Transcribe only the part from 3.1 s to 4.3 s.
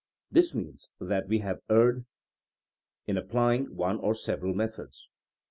applying one or